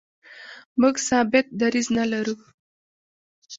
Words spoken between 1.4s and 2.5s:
دریځ نه لرو.